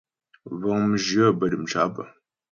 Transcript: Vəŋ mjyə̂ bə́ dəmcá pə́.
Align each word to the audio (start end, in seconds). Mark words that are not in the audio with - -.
Vəŋ 0.59 0.79
mjyə̂ 0.91 1.27
bə́ 1.37 1.47
dəmcá 1.51 1.81
pə́. 1.93 2.05